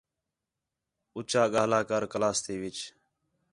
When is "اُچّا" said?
1.17-1.43